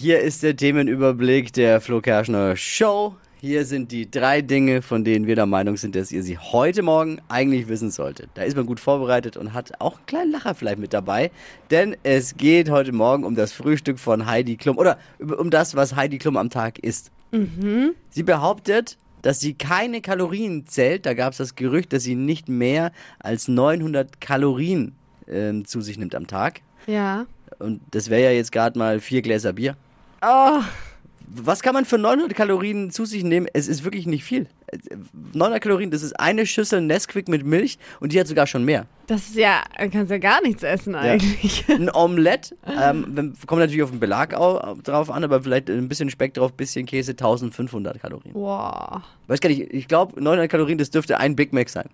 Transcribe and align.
Hier 0.00 0.20
ist 0.20 0.44
der 0.44 0.54
Themenüberblick 0.54 1.52
der 1.52 1.80
Flo 1.80 2.00
Kerschner 2.00 2.54
Show. 2.54 3.16
Hier 3.40 3.64
sind 3.64 3.90
die 3.90 4.08
drei 4.08 4.42
Dinge, 4.42 4.80
von 4.80 5.02
denen 5.02 5.26
wir 5.26 5.34
der 5.34 5.46
Meinung 5.46 5.76
sind, 5.76 5.96
dass 5.96 6.12
ihr 6.12 6.22
sie 6.22 6.38
heute 6.38 6.84
Morgen 6.84 7.20
eigentlich 7.26 7.66
wissen 7.66 7.90
solltet. 7.90 8.30
Da 8.34 8.42
ist 8.42 8.56
man 8.56 8.64
gut 8.64 8.78
vorbereitet 8.78 9.36
und 9.36 9.54
hat 9.54 9.80
auch 9.80 9.96
einen 9.96 10.06
kleinen 10.06 10.30
Lacher 10.30 10.54
vielleicht 10.54 10.78
mit 10.78 10.92
dabei, 10.92 11.32
denn 11.72 11.96
es 12.04 12.36
geht 12.36 12.70
heute 12.70 12.92
Morgen 12.92 13.24
um 13.24 13.34
das 13.34 13.50
Frühstück 13.50 13.98
von 13.98 14.26
Heidi 14.26 14.56
Klum 14.56 14.78
oder 14.78 14.98
um 15.18 15.50
das, 15.50 15.74
was 15.74 15.96
Heidi 15.96 16.18
Klum 16.18 16.36
am 16.36 16.48
Tag 16.48 16.78
isst. 16.78 17.10
Sie 18.10 18.22
behauptet, 18.22 18.98
dass 19.22 19.40
sie 19.40 19.54
keine 19.54 20.00
Kalorien 20.00 20.64
zählt. 20.68 21.06
Da 21.06 21.14
gab 21.14 21.32
es 21.32 21.38
das 21.38 21.56
Gerücht, 21.56 21.92
dass 21.92 22.04
sie 22.04 22.14
nicht 22.14 22.48
mehr 22.48 22.92
als 23.18 23.48
900 23.48 24.20
Kalorien 24.20 24.94
ähm, 25.26 25.64
zu 25.64 25.80
sich 25.80 25.98
nimmt 25.98 26.14
am 26.14 26.28
Tag. 26.28 26.60
Ja. 26.86 27.26
Und 27.58 27.80
das 27.90 28.10
wäre 28.10 28.22
ja 28.22 28.30
jetzt 28.30 28.52
gerade 28.52 28.78
mal 28.78 29.00
vier 29.00 29.22
Gläser 29.22 29.54
Bier. 29.54 29.76
Oh, 30.20 30.60
Was 31.28 31.62
kann 31.62 31.74
man 31.74 31.84
für 31.84 31.98
900 31.98 32.34
Kalorien 32.36 32.90
zu 32.90 33.04
sich 33.04 33.22
nehmen? 33.22 33.46
Es 33.52 33.68
ist 33.68 33.84
wirklich 33.84 34.06
nicht 34.06 34.24
viel. 34.24 34.46
900 35.32 35.62
Kalorien, 35.62 35.90
das 35.90 36.02
ist 36.02 36.18
eine 36.18 36.46
Schüssel 36.46 36.80
Nesquik 36.80 37.28
mit 37.28 37.44
Milch 37.44 37.78
und 38.00 38.12
die 38.12 38.20
hat 38.20 38.26
sogar 38.26 38.46
schon 38.46 38.64
mehr. 38.64 38.86
das 39.06 39.28
ist 39.28 39.36
ja, 39.36 39.62
kannst 39.76 40.10
ja 40.10 40.18
gar 40.18 40.42
nichts 40.42 40.62
essen 40.62 40.94
eigentlich. 40.94 41.64
Ein 41.68 41.90
Omelette, 41.92 42.56
ähm, 42.66 43.34
kommt 43.46 43.60
natürlich 43.60 43.82
auf 43.82 43.90
den 43.90 44.00
Belag 44.00 44.34
au, 44.34 44.76
drauf 44.82 45.10
an, 45.10 45.24
aber 45.24 45.42
vielleicht 45.42 45.70
ein 45.70 45.88
bisschen 45.88 46.10
Speck 46.10 46.34
drauf, 46.34 46.52
bisschen 46.52 46.86
Käse, 46.86 47.12
1500 47.12 48.00
Kalorien. 48.00 48.32
Boah. 48.34 49.02
Weiß 49.26 49.40
gar 49.40 49.48
nicht, 49.48 49.72
ich 49.72 49.88
glaube 49.88 50.22
900 50.22 50.50
Kalorien, 50.50 50.78
das 50.78 50.90
dürfte 50.90 51.18
ein 51.18 51.36
Big 51.36 51.52
Mac 51.52 51.68
sein. 51.68 51.88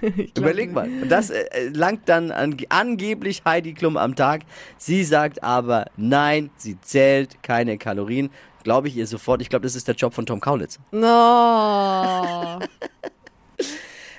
Überleg 0.36 0.72
mal. 0.72 0.88
Und 1.02 1.08
das 1.08 1.30
äh, 1.30 1.44
langt 1.72 2.08
dann 2.08 2.30
an, 2.30 2.56
angeblich 2.68 3.42
Heidi 3.44 3.74
Klum 3.74 3.96
am 3.96 4.14
Tag. 4.14 4.42
Sie 4.78 5.04
sagt 5.04 5.42
aber 5.42 5.86
nein, 5.96 6.50
sie 6.56 6.80
zählt 6.80 7.42
keine 7.42 7.78
Kalorien. 7.78 8.30
Glaube 8.66 8.88
ich 8.88 8.96
ihr 8.96 9.06
sofort. 9.06 9.40
Ich 9.42 9.48
glaube, 9.48 9.62
das 9.62 9.76
ist 9.76 9.86
der 9.86 9.94
Job 9.94 10.12
von 10.12 10.26
Tom 10.26 10.40
Kaulitz. 10.40 10.80
No. 10.90 10.98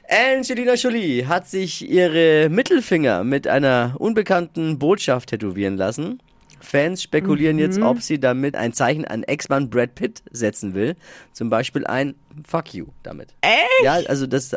Angelina 0.09 0.75
Jolie 0.75 1.25
hat 1.25 1.49
sich 1.49 1.89
ihre 1.89 2.47
Mittelfinger 2.47 3.25
mit 3.25 3.45
einer 3.45 3.95
unbekannten 3.99 4.79
Botschaft 4.79 5.31
tätowieren 5.31 5.75
lassen. 5.75 6.21
Fans 6.61 7.03
spekulieren 7.03 7.59
jetzt, 7.59 7.81
ob 7.81 8.01
sie 8.01 8.21
damit 8.21 8.55
ein 8.55 8.71
Zeichen 8.71 9.03
an 9.03 9.23
Ex-Mann 9.23 9.69
Brad 9.69 9.95
Pitt 9.95 10.23
setzen 10.31 10.73
will. 10.73 10.95
Zum 11.33 11.49
Beispiel 11.49 11.85
ein 11.85 12.15
Fuck 12.47 12.73
you 12.73 12.85
damit. 13.03 13.33
Echt? 13.41 13.83
Ja, 13.83 13.95
also 14.07 14.27
das. 14.27 14.55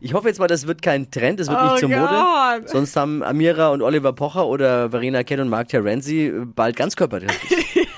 Ich 0.00 0.12
hoffe 0.12 0.28
jetzt 0.28 0.38
mal, 0.38 0.48
das 0.48 0.66
wird 0.66 0.82
kein 0.82 1.10
Trend, 1.10 1.40
das 1.40 1.48
wird 1.48 1.58
Oh 1.58 1.64
nicht 1.64 1.78
zur 1.78 1.88
Mode. 1.88 2.66
Sonst 2.66 2.94
haben 2.94 3.22
Amira 3.22 3.70
und 3.70 3.80
Oliver 3.80 4.12
Pocher 4.12 4.46
oder 4.46 4.90
Verena 4.90 5.24
Kent 5.24 5.40
und 5.40 5.48
Mark 5.48 5.68
Terenzi 5.68 6.30
bald 6.54 6.76
Ganzkörpertherapie. 6.76 7.88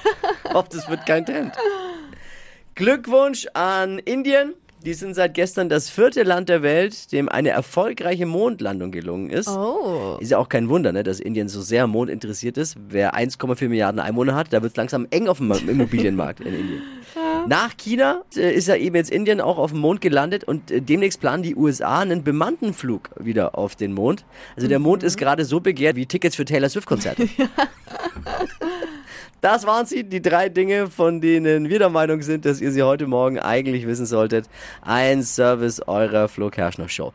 ich 0.50 0.54
hoffe, 0.54 0.68
das 0.72 0.88
wird 0.88 1.06
kein 1.06 1.24
Trend. 1.24 1.52
Glückwunsch 2.74 3.46
an 3.54 3.98
Indien. 3.98 4.54
Die 4.84 4.94
sind 4.94 5.12
seit 5.12 5.34
gestern 5.34 5.68
das 5.68 5.90
vierte 5.90 6.22
Land 6.22 6.48
der 6.48 6.62
Welt, 6.62 7.12
dem 7.12 7.28
eine 7.28 7.50
erfolgreiche 7.50 8.24
Mondlandung 8.24 8.90
gelungen 8.90 9.28
ist. 9.28 9.48
Oh. 9.48 10.16
Ist 10.20 10.30
ja 10.30 10.38
auch 10.38 10.48
kein 10.48 10.70
Wunder, 10.70 10.90
ne, 10.90 11.02
dass 11.02 11.20
Indien 11.20 11.48
so 11.48 11.60
sehr 11.60 11.84
am 11.84 11.90
Mond 11.90 12.08
interessiert 12.08 12.56
ist. 12.56 12.76
Wer 12.88 13.14
1,4 13.14 13.68
Milliarden 13.68 14.00
Einwohner 14.00 14.34
hat, 14.34 14.54
da 14.54 14.62
wird 14.62 14.72
es 14.72 14.76
langsam 14.76 15.06
eng 15.10 15.28
auf 15.28 15.36
dem 15.36 15.52
Immobilienmarkt 15.52 16.40
in 16.40 16.54
Indien. 16.54 16.82
Nach 17.46 17.76
China 17.76 18.22
äh, 18.34 18.54
ist 18.54 18.68
ja 18.68 18.76
eben 18.76 18.96
jetzt 18.96 19.10
Indien 19.10 19.42
auch 19.42 19.58
auf 19.58 19.72
dem 19.72 19.80
Mond 19.80 20.00
gelandet 20.00 20.44
und 20.44 20.70
äh, 20.70 20.80
demnächst 20.80 21.20
planen 21.20 21.42
die 21.42 21.54
USA 21.54 21.98
einen 21.98 22.24
bemannten 22.24 22.72
Flug 22.72 23.10
wieder 23.18 23.58
auf 23.58 23.76
den 23.76 23.92
Mond. 23.92 24.24
Also 24.56 24.66
der 24.66 24.78
Mond 24.78 25.02
ist 25.02 25.18
gerade 25.18 25.44
so 25.44 25.60
begehrt 25.60 25.96
wie 25.96 26.06
Tickets 26.06 26.36
für 26.36 26.46
Taylor 26.46 26.70
Swift-Konzerte. 26.70 27.28
Das 29.40 29.66
waren 29.66 29.86
sie, 29.86 30.04
die 30.04 30.20
drei 30.20 30.50
Dinge, 30.50 30.88
von 30.88 31.20
denen 31.20 31.70
wir 31.70 31.78
der 31.78 31.88
Meinung 31.88 32.20
sind, 32.20 32.44
dass 32.44 32.60
ihr 32.60 32.72
sie 32.72 32.82
heute 32.82 33.06
Morgen 33.06 33.38
eigentlich 33.38 33.86
wissen 33.86 34.04
solltet. 34.04 34.46
Ein 34.82 35.22
Service 35.22 35.80
eurer 35.86 36.28
Flo 36.28 36.50
Kerschner 36.50 36.88
Show. 36.88 37.08